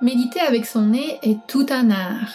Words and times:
Méditer 0.00 0.40
avec 0.40 0.66
son 0.66 0.86
nez 0.86 1.18
est 1.22 1.38
tout 1.46 1.66
un 1.70 1.90
art. 1.90 2.34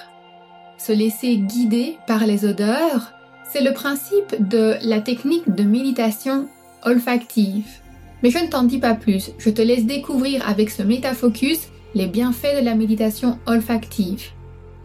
Se 0.78 0.94
laisser 0.94 1.38
guider 1.38 1.98
par 2.08 2.26
les 2.26 2.46
odeurs, 2.46 3.12
c'est 3.52 3.62
le 3.62 3.74
principe 3.74 4.48
de 4.48 4.76
la 4.82 5.02
technique 5.02 5.54
de 5.54 5.64
méditation 5.64 6.48
olfactive. 6.84 7.68
Mais 8.24 8.32
je 8.32 8.40
ne 8.40 8.48
t'en 8.48 8.64
dis 8.64 8.80
pas 8.80 8.96
plus, 8.96 9.32
je 9.38 9.50
te 9.50 9.62
laisse 9.62 9.86
découvrir 9.86 10.48
avec 10.48 10.70
ce 10.70 10.84
métafocus 10.84 11.68
les 11.96 12.08
bienfaits 12.08 12.56
de 12.60 12.64
la 12.64 12.76
méditation 12.76 13.38
olfactive. 13.46 14.30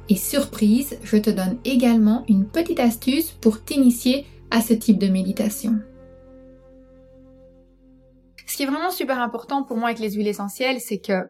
Et 0.08 0.16
surprise, 0.16 0.98
je 1.04 1.16
te 1.16 1.30
donne 1.30 1.58
également 1.64 2.24
une 2.28 2.44
petite 2.44 2.80
astuce 2.80 3.30
pour 3.30 3.62
t'initier 3.62 4.26
à 4.50 4.60
ce 4.60 4.74
type 4.74 4.98
de 4.98 5.08
méditation. 5.08 5.78
Ce 8.46 8.56
qui 8.56 8.64
est 8.64 8.66
vraiment 8.66 8.90
super 8.90 9.20
important 9.20 9.62
pour 9.62 9.76
moi 9.76 9.88
avec 9.88 10.00
les 10.00 10.12
huiles 10.12 10.28
essentielles, 10.28 10.80
c'est 10.80 10.98
que 10.98 11.28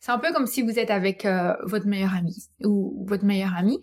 c'est 0.00 0.12
un 0.12 0.18
peu 0.18 0.32
comme 0.32 0.46
si 0.46 0.62
vous 0.62 0.78
êtes 0.78 0.90
avec 0.90 1.24
euh, 1.24 1.54
votre 1.64 1.86
meilleur 1.86 2.14
ami 2.14 2.48
ou 2.64 3.04
votre 3.06 3.24
meilleur 3.24 3.54
ami 3.56 3.80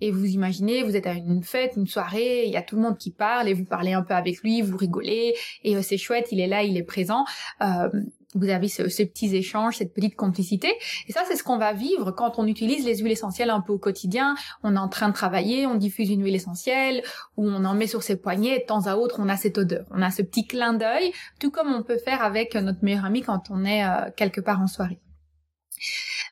et 0.00 0.10
vous 0.10 0.26
imaginez, 0.26 0.82
vous 0.82 0.96
êtes 0.96 1.06
à 1.06 1.12
une 1.12 1.42
fête, 1.42 1.74
une 1.76 1.86
soirée, 1.86 2.44
il 2.46 2.52
y 2.52 2.56
a 2.56 2.62
tout 2.62 2.76
le 2.76 2.82
monde 2.82 2.98
qui 2.98 3.10
parle 3.10 3.48
et 3.48 3.54
vous 3.54 3.64
parlez 3.64 3.92
un 3.92 4.02
peu 4.02 4.14
avec 4.14 4.40
lui, 4.42 4.62
vous 4.62 4.76
rigolez 4.76 5.34
et 5.64 5.76
euh, 5.76 5.82
c'est 5.82 5.98
chouette, 5.98 6.28
il 6.32 6.40
est 6.40 6.46
là, 6.46 6.62
il 6.62 6.76
est 6.76 6.82
présent. 6.82 7.24
Euh, 7.62 7.88
vous 8.34 8.48
avez 8.48 8.68
ce, 8.68 8.88
ces 8.88 9.06
petits 9.06 9.34
échanges, 9.34 9.76
cette 9.76 9.94
petite 9.94 10.14
complicité. 10.14 10.68
Et 11.06 11.12
ça, 11.12 11.22
c'est 11.26 11.36
ce 11.36 11.42
qu'on 11.42 11.56
va 11.56 11.72
vivre 11.72 12.10
quand 12.12 12.38
on 12.38 12.46
utilise 12.46 12.84
les 12.84 12.98
huiles 12.98 13.12
essentielles 13.12 13.50
un 13.50 13.60
peu 13.62 13.72
au 13.72 13.78
quotidien. 13.78 14.34
On 14.62 14.76
est 14.76 14.78
en 14.78 14.88
train 14.88 15.08
de 15.08 15.14
travailler, 15.14 15.66
on 15.66 15.74
diffuse 15.74 16.10
une 16.10 16.22
huile 16.22 16.34
essentielle, 16.34 17.02
ou 17.36 17.48
on 17.48 17.64
en 17.64 17.74
met 17.74 17.86
sur 17.86 18.02
ses 18.02 18.16
poignets, 18.16 18.56
et 18.56 18.58
de 18.60 18.66
temps 18.66 18.86
à 18.86 18.96
autre, 18.96 19.16
on 19.18 19.30
a 19.30 19.36
cette 19.36 19.56
odeur. 19.56 19.86
On 19.90 20.02
a 20.02 20.10
ce 20.10 20.20
petit 20.20 20.46
clin 20.46 20.74
d'œil, 20.74 21.12
tout 21.40 21.50
comme 21.50 21.72
on 21.72 21.82
peut 21.82 21.98
faire 21.98 22.22
avec 22.22 22.54
notre 22.54 22.84
meilleur 22.84 23.06
ami 23.06 23.22
quand 23.22 23.44
on 23.50 23.64
est 23.64 23.82
quelque 24.16 24.42
part 24.42 24.60
en 24.60 24.66
soirée. 24.66 25.00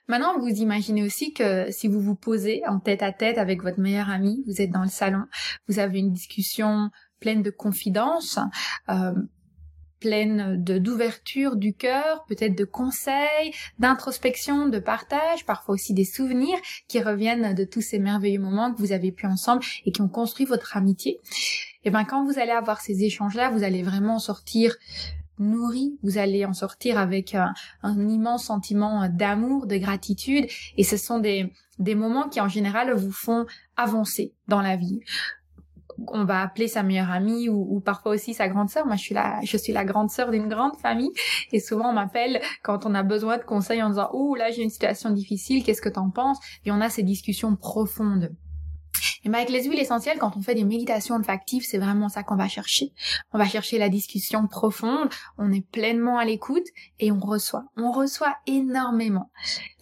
Maintenant, 0.08 0.38
vous 0.38 0.48
imaginez 0.48 1.02
aussi 1.02 1.32
que 1.32 1.70
si 1.70 1.88
vous 1.88 2.00
vous 2.00 2.14
posez 2.14 2.62
en 2.66 2.78
tête 2.78 3.02
à 3.02 3.12
tête 3.12 3.38
avec 3.38 3.62
votre 3.62 3.80
meilleur 3.80 4.08
ami, 4.08 4.44
vous 4.46 4.60
êtes 4.60 4.70
dans 4.70 4.82
le 4.82 4.88
salon, 4.88 5.24
vous 5.68 5.78
avez 5.78 5.98
une 5.98 6.12
discussion 6.12 6.90
pleine 7.20 7.42
de 7.42 7.50
confidence, 7.50 8.38
euh, 8.88 9.12
pleine 10.00 10.62
de 10.62 10.78
d'ouverture 10.78 11.56
du 11.56 11.74
cœur, 11.74 12.24
peut-être 12.28 12.56
de 12.56 12.64
conseils, 12.64 13.52
d'introspection, 13.78 14.68
de 14.68 14.78
partage, 14.78 15.44
parfois 15.46 15.74
aussi 15.74 15.94
des 15.94 16.04
souvenirs 16.04 16.58
qui 16.88 17.00
reviennent 17.00 17.54
de 17.54 17.64
tous 17.64 17.80
ces 17.80 17.98
merveilleux 17.98 18.40
moments 18.40 18.72
que 18.72 18.78
vous 18.78 18.92
avez 18.92 19.10
pu 19.10 19.26
ensemble 19.26 19.64
et 19.84 19.92
qui 19.92 20.02
ont 20.02 20.08
construit 20.08 20.46
votre 20.46 20.76
amitié. 20.76 21.20
Et 21.84 21.88
eh 21.88 21.90
ben 21.90 22.04
quand 22.04 22.24
vous 22.24 22.38
allez 22.38 22.50
avoir 22.50 22.80
ces 22.80 23.04
échanges-là, 23.04 23.50
vous 23.50 23.62
allez 23.62 23.82
vraiment 23.82 24.18
sortir 24.18 24.76
nourri, 25.38 25.98
vous 26.02 26.18
allez 26.18 26.44
en 26.44 26.52
sortir 26.52 26.98
avec 26.98 27.34
un, 27.34 27.52
immense 27.84 28.44
sentiment 28.44 29.08
d'amour, 29.08 29.66
de 29.66 29.76
gratitude, 29.76 30.46
et 30.76 30.84
ce 30.84 30.96
sont 30.96 31.18
des, 31.18 31.52
des 31.78 31.94
moments 31.94 32.28
qui 32.28 32.40
en 32.40 32.48
général 32.48 32.92
vous 32.94 33.12
font 33.12 33.46
avancer 33.76 34.32
dans 34.48 34.60
la 34.60 34.76
vie. 34.76 35.00
On 36.08 36.24
va 36.24 36.42
appeler 36.42 36.68
sa 36.68 36.82
meilleure 36.82 37.10
amie 37.10 37.48
ou, 37.48 37.80
parfois 37.80 38.12
aussi 38.12 38.34
sa 38.34 38.48
grande 38.48 38.68
sœur. 38.68 38.84
Moi, 38.84 38.96
je 38.96 39.02
suis 39.02 39.14
la, 39.14 39.40
je 39.42 39.56
suis 39.56 39.72
la 39.72 39.86
grande 39.86 40.10
sœur 40.10 40.30
d'une 40.30 40.46
grande 40.46 40.76
famille 40.76 41.10
et 41.52 41.60
souvent 41.60 41.88
on 41.88 41.94
m'appelle 41.94 42.42
quand 42.62 42.84
on 42.84 42.94
a 42.94 43.02
besoin 43.02 43.38
de 43.38 43.44
conseils 43.44 43.82
en 43.82 43.88
disant 43.88 44.10
oh 44.12 44.34
là 44.34 44.50
j'ai 44.50 44.62
une 44.62 44.68
situation 44.68 45.08
difficile, 45.08 45.64
qu'est-ce 45.64 45.80
que 45.80 45.88
t'en 45.88 46.10
penses? 46.10 46.38
Et 46.66 46.70
on 46.70 46.82
a 46.82 46.90
ces 46.90 47.02
discussions 47.02 47.56
profondes. 47.56 48.30
Et 49.26 49.34
avec 49.34 49.50
les 49.50 49.64
huiles 49.64 49.80
essentielles, 49.80 50.18
quand 50.18 50.36
on 50.36 50.40
fait 50.40 50.54
des 50.54 50.64
méditations 50.64 51.16
olfactives, 51.16 51.64
c'est 51.64 51.78
vraiment 51.78 52.08
ça 52.08 52.22
qu'on 52.22 52.36
va 52.36 52.46
chercher. 52.46 52.92
On 53.32 53.38
va 53.38 53.46
chercher 53.46 53.76
la 53.76 53.88
discussion 53.88 54.46
profonde, 54.46 55.08
on 55.36 55.50
est 55.52 55.66
pleinement 55.66 56.18
à 56.18 56.24
l'écoute 56.24 56.66
et 57.00 57.10
on 57.10 57.18
reçoit. 57.18 57.64
On 57.76 57.90
reçoit 57.90 58.36
énormément. 58.46 59.32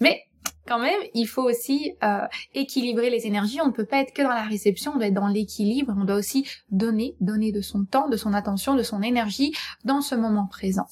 Mais 0.00 0.22
quand 0.66 0.78
même, 0.78 0.98
il 1.12 1.26
faut 1.26 1.42
aussi 1.42 1.92
euh, 2.02 2.26
équilibrer 2.54 3.10
les 3.10 3.26
énergies. 3.26 3.60
On 3.60 3.66
ne 3.66 3.72
peut 3.72 3.84
pas 3.84 3.98
être 3.98 4.14
que 4.14 4.22
dans 4.22 4.30
la 4.30 4.44
réception, 4.44 4.92
on 4.94 4.96
doit 4.96 5.08
être 5.08 5.14
dans 5.14 5.28
l'équilibre. 5.28 5.94
On 5.94 6.04
doit 6.04 6.16
aussi 6.16 6.48
donner, 6.70 7.14
donner 7.20 7.52
de 7.52 7.60
son 7.60 7.84
temps, 7.84 8.08
de 8.08 8.16
son 8.16 8.32
attention, 8.32 8.74
de 8.74 8.82
son 8.82 9.02
énergie 9.02 9.52
dans 9.84 10.00
ce 10.00 10.14
moment 10.14 10.46
présent. 10.46 10.86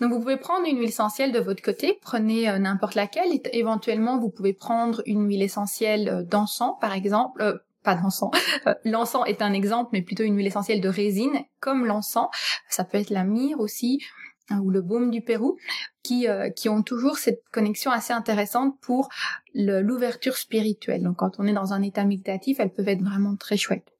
Donc 0.00 0.12
vous 0.12 0.20
pouvez 0.20 0.36
prendre 0.36 0.66
une 0.66 0.78
huile 0.78 0.88
essentielle 0.88 1.32
de 1.32 1.40
votre 1.40 1.62
côté, 1.62 1.98
prenez 2.02 2.48
euh, 2.48 2.58
n'importe 2.58 2.94
laquelle, 2.94 3.28
éventuellement 3.52 4.18
vous 4.18 4.30
pouvez 4.30 4.52
prendre 4.52 5.02
une 5.06 5.26
huile 5.26 5.42
essentielle 5.42 6.08
euh, 6.08 6.22
d'encens 6.22 6.74
par 6.80 6.92
exemple, 6.92 7.40
euh, 7.40 7.56
pas 7.82 7.94
d'encens, 7.94 8.30
l'encens 8.84 9.26
est 9.26 9.42
un 9.42 9.52
exemple 9.52 9.90
mais 9.92 10.02
plutôt 10.02 10.24
une 10.24 10.36
huile 10.36 10.46
essentielle 10.46 10.80
de 10.80 10.88
résine 10.88 11.44
comme 11.60 11.86
l'encens, 11.86 12.28
ça 12.68 12.84
peut 12.84 12.98
être 12.98 13.10
la 13.10 13.24
myrrhe 13.24 13.60
aussi 13.60 14.02
hein, 14.50 14.60
ou 14.60 14.70
le 14.70 14.82
baume 14.82 15.10
du 15.10 15.22
Pérou, 15.22 15.56
qui, 16.02 16.28
qui 16.54 16.68
ont 16.68 16.84
toujours 16.84 17.18
cette 17.18 17.42
connexion 17.50 17.90
assez 17.90 18.12
intéressante 18.12 18.78
pour 18.80 19.08
l'ouverture 19.54 20.36
spirituelle. 20.36 21.02
Donc 21.02 21.16
quand 21.16 21.40
on 21.40 21.48
est 21.48 21.52
dans 21.52 21.72
un 21.72 21.82
état 21.82 22.04
méditatif, 22.04 22.60
elles 22.60 22.72
peuvent 22.72 22.86
être 22.86 23.02
vraiment 23.02 23.34
très 23.34 23.56
chouettes 23.56 23.95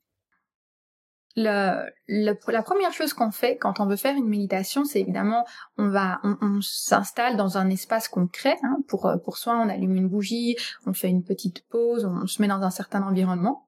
le, 1.37 2.35
la 2.49 2.63
première 2.63 2.93
chose 2.93 3.13
qu'on 3.13 3.31
fait 3.31 3.57
quand 3.57 3.81
on 3.81 3.87
veut 3.87 3.97
faire 3.97 4.17
une 4.17 4.29
méditation, 4.29 4.85
c'est 4.85 5.01
évidemment 5.01 5.45
on 5.77 5.89
va 5.89 6.21
on, 6.25 6.61
s'installe 6.63 7.37
dans 7.37 7.59
un 7.59 7.69
espace 7.69 8.09
concret. 8.09 8.57
Hein, 8.63 8.79
pour 8.89 9.11
pour 9.25 9.37
soi, 9.37 9.59
on 9.59 9.69
allume 9.69 9.97
une 9.97 10.09
bougie, 10.09 10.57
on 10.87 10.95
fait 10.95 11.09
une 11.09 11.23
petite 11.23 11.67
pause, 11.69 12.07
on 12.07 12.27
se 12.27 12.41
met 12.41 12.49
dans 12.49 12.63
un 12.63 12.71
certain 12.71 13.03
environnement. 13.03 13.67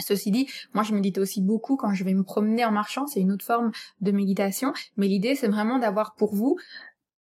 Ceci 0.00 0.30
dit, 0.30 0.48
moi 0.72 0.84
je 0.84 0.94
médite 0.94 1.18
aussi 1.18 1.42
beaucoup 1.42 1.76
quand 1.76 1.92
je 1.92 2.04
vais 2.04 2.14
me 2.14 2.22
promener 2.22 2.64
en 2.64 2.72
marchant, 2.72 3.06
c'est 3.06 3.20
une 3.20 3.32
autre 3.32 3.44
forme 3.44 3.72
de 4.00 4.10
méditation, 4.10 4.72
mais 4.96 5.06
l'idée 5.06 5.34
c'est 5.34 5.48
vraiment 5.48 5.78
d'avoir 5.78 6.14
pour 6.14 6.34
vous 6.34 6.58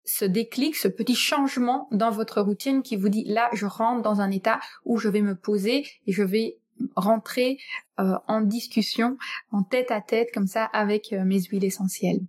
ce 0.04 0.25
déclic, 0.25 0.76
ce 0.76 0.88
petit 0.88 1.14
changement 1.14 1.88
dans 1.92 2.10
votre 2.10 2.41
routine 2.41 2.82
qui 2.82 2.97
vous 2.97 3.08
dit 3.08 3.25
là 3.25 3.48
je 3.52 3.66
rentre 3.66 4.02
dans 4.02 4.20
un 4.20 4.31
état 4.31 4.60
où 4.84 4.98
je 4.98 5.08
vais 5.08 5.20
me 5.20 5.34
poser 5.34 5.84
et 6.06 6.12
je 6.12 6.22
vais 6.22 6.59
rentrer 6.96 7.58
euh, 7.98 8.14
en 8.26 8.41
discussion, 8.41 9.16
en 9.52 9.62
tête 9.62 9.91
à 9.91 10.00
tête 10.00 10.30
comme 10.32 10.46
ça 10.46 10.64
avec 10.64 11.12
euh, 11.12 11.24
mes 11.24 11.41
huiles 11.42 11.64
essentielles. 11.64 12.20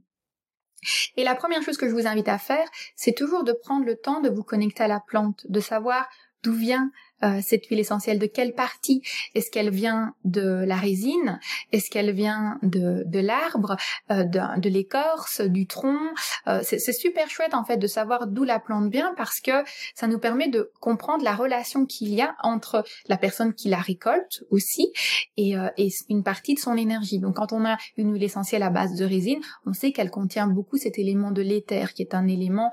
Et 1.15 1.23
la 1.23 1.35
première 1.35 1.61
chose 1.61 1.77
que 1.77 1.87
je 1.87 1.93
vous 1.93 2.07
invite 2.07 2.27
à 2.27 2.37
faire, 2.37 2.67
c'est 2.95 3.15
toujours 3.15 3.43
de 3.43 3.53
prendre 3.53 3.85
le 3.85 3.95
temps 3.95 4.21
de 4.21 4.29
vous 4.29 4.43
connecter 4.43 4.83
à 4.83 4.87
la 4.87 4.99
plante, 4.99 5.45
de 5.47 5.59
savoir 5.59 6.09
d'où 6.43 6.53
vient 6.53 6.91
euh, 7.23 7.39
cette 7.41 7.65
huile 7.67 7.79
essentielle 7.79 8.19
De 8.19 8.25
quelle 8.25 8.53
partie? 8.53 9.01
Est-ce 9.35 9.51
qu'elle 9.51 9.69
vient 9.69 10.13
de 10.23 10.63
la 10.65 10.75
résine? 10.75 11.39
Est-ce 11.71 11.89
qu'elle 11.89 12.11
vient 12.11 12.59
de, 12.63 13.03
de 13.05 13.19
l'arbre, 13.19 13.77
euh, 14.11 14.23
de, 14.23 14.59
de 14.59 14.69
l'écorce, 14.69 15.41
du 15.41 15.67
tronc? 15.67 15.99
Euh, 16.47 16.61
C'est 16.63 16.93
super 16.93 17.29
chouette 17.29 17.53
en 17.53 17.63
fait 17.63 17.77
de 17.77 17.87
savoir 17.87 18.27
d'où 18.27 18.43
la 18.43 18.59
plante 18.59 18.91
vient 18.91 19.13
parce 19.17 19.39
que 19.39 19.63
ça 19.95 20.07
nous 20.07 20.19
permet 20.19 20.49
de 20.49 20.71
comprendre 20.79 21.23
la 21.23 21.35
relation 21.35 21.85
qu'il 21.85 22.13
y 22.13 22.21
a 22.21 22.35
entre 22.43 22.83
la 23.07 23.17
personne 23.17 23.53
qui 23.53 23.69
la 23.69 23.79
récolte 23.79 24.43
aussi 24.49 24.91
et, 25.37 25.53
et 25.77 25.89
une 26.09 26.23
partie 26.23 26.55
de 26.55 26.59
son 26.59 26.75
énergie. 26.75 27.19
Donc 27.19 27.35
quand 27.35 27.53
on 27.53 27.65
a 27.65 27.77
une 27.97 28.13
huile 28.13 28.23
essentielle 28.23 28.63
à 28.63 28.69
base 28.69 28.95
de 28.95 29.05
résine, 29.05 29.41
on 29.65 29.73
sait 29.73 29.91
qu'elle 29.91 30.11
contient 30.11 30.47
beaucoup 30.47 30.77
cet 30.77 30.97
élément 30.97 31.31
de 31.31 31.41
l'éther 31.41 31.93
qui 31.93 32.01
est 32.01 32.13
un 32.13 32.27
élément 32.27 32.71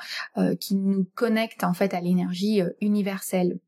qui 0.60 0.74
nous 0.76 1.06
connecte 1.14 1.64
en 1.64 1.74
fait 1.74 1.94
à 1.94 2.00
l'énergie 2.00 2.62
universelle. 2.80 3.58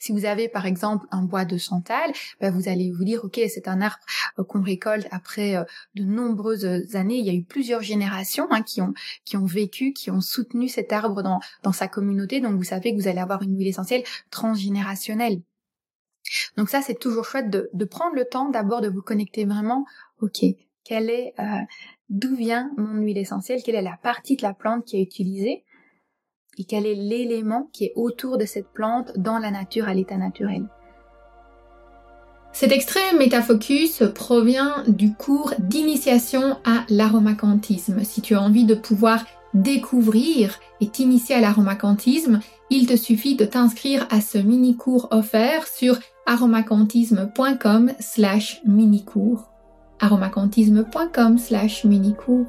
Si 0.00 0.12
vous 0.12 0.24
avez 0.24 0.48
par 0.48 0.66
exemple 0.66 1.06
un 1.10 1.22
bois 1.22 1.44
de 1.44 1.58
santal, 1.58 2.12
ben, 2.40 2.52
vous 2.52 2.68
allez 2.68 2.90
vous 2.92 3.04
dire 3.04 3.24
ok 3.24 3.40
c'est 3.48 3.68
un 3.68 3.80
arbre 3.80 4.04
euh, 4.38 4.44
qu'on 4.44 4.62
récolte 4.62 5.06
après 5.10 5.56
euh, 5.56 5.64
de 5.94 6.04
nombreuses 6.04 6.94
années. 6.94 7.18
Il 7.18 7.26
y 7.26 7.30
a 7.30 7.34
eu 7.34 7.42
plusieurs 7.42 7.82
générations 7.82 8.46
hein, 8.50 8.62
qui 8.62 8.80
ont 8.80 8.94
qui 9.24 9.36
ont 9.36 9.46
vécu, 9.46 9.92
qui 9.92 10.10
ont 10.10 10.20
soutenu 10.20 10.68
cet 10.68 10.92
arbre 10.92 11.22
dans 11.22 11.40
dans 11.62 11.72
sa 11.72 11.88
communauté. 11.88 12.40
Donc 12.40 12.56
vous 12.56 12.64
savez 12.64 12.94
que 12.94 13.00
vous 13.00 13.08
allez 13.08 13.20
avoir 13.20 13.42
une 13.42 13.56
huile 13.56 13.68
essentielle 13.68 14.04
transgénérationnelle. 14.30 15.40
Donc 16.56 16.68
ça 16.68 16.80
c'est 16.82 16.98
toujours 16.98 17.24
chouette 17.24 17.50
de, 17.50 17.84
prendre 17.84 18.16
le 18.16 18.24
temps 18.24 18.48
d'abord 18.48 18.80
de 18.80 18.88
vous 18.88 19.02
connecter 19.02 19.44
vraiment. 19.44 19.84
Ok, 20.20 20.44
quelle 20.84 21.10
est 21.10 21.34
euh, 21.38 21.60
d'où 22.08 22.34
vient 22.34 22.70
mon 22.76 23.00
huile 23.00 23.18
essentielle, 23.18 23.62
quelle 23.64 23.74
est 23.74 23.82
la 23.82 23.98
partie 24.02 24.36
de 24.36 24.42
la 24.42 24.54
plante 24.54 24.84
qui 24.84 24.96
est 24.98 25.02
utilisée? 25.02 25.64
Et 26.58 26.64
quel 26.64 26.86
est 26.86 26.94
l'élément 26.94 27.68
qui 27.72 27.84
est 27.84 27.92
autour 27.96 28.38
de 28.38 28.44
cette 28.44 28.68
plante 28.68 29.12
dans 29.16 29.38
la 29.38 29.50
nature 29.50 29.88
à 29.88 29.94
l'état 29.94 30.16
naturel. 30.16 30.64
Cet 32.52 32.70
extrait 32.70 33.14
métafocus 33.18 34.04
provient 34.14 34.84
du 34.86 35.12
cours 35.12 35.54
d'initiation 35.58 36.56
à 36.64 36.84
l'aromacantisme. 36.88 38.04
Si 38.04 38.20
tu 38.20 38.36
as 38.36 38.40
envie 38.40 38.64
de 38.64 38.76
pouvoir 38.76 39.24
découvrir 39.54 40.60
et 40.80 40.88
t'initier 40.88 41.34
à 41.34 41.40
l'aromacantisme, 41.40 42.38
il 42.70 42.86
te 42.86 42.96
suffit 42.96 43.34
de 43.34 43.44
t'inscrire 43.44 44.06
à 44.10 44.20
ce 44.20 44.38
mini-cours 44.38 45.08
offert 45.10 45.66
sur 45.66 45.98
aromacantisme.com 46.26 47.92
slash 47.98 48.60
mini-cours. 48.64 49.50
aromacantisme.com 49.98 51.38
slash 51.38 51.84
mini-cours. 51.84 52.46